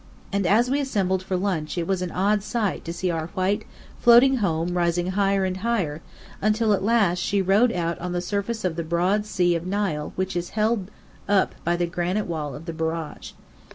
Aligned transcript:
And 0.33 0.47
as 0.47 0.67
we 0.67 0.79
assembled 0.79 1.21
for 1.21 1.37
lunch 1.37 1.77
it 1.77 1.85
was 1.85 2.01
an 2.01 2.09
odd 2.09 2.41
sight 2.41 2.83
to 2.85 2.91
see 2.91 3.11
our 3.11 3.27
white, 3.35 3.65
floating 3.99 4.37
home 4.37 4.75
rising 4.75 5.11
higher 5.11 5.45
and 5.45 5.57
higher, 5.57 6.01
until 6.41 6.73
at 6.73 6.81
last 6.81 7.19
she 7.19 7.39
rode 7.39 7.71
out 7.71 7.99
on 7.99 8.11
the 8.11 8.19
surface 8.19 8.65
of 8.65 8.77
the 8.77 8.83
broad 8.83 9.27
sea 9.27 9.53
of 9.55 9.67
Nile 9.67 10.11
which 10.15 10.35
is 10.35 10.49
held 10.57 10.89
up 11.29 11.53
by 11.63 11.75
the 11.75 11.85
granite 11.85 12.25
wall 12.25 12.55
of 12.55 12.65
the 12.65 12.73
Barrage. 12.73 13.33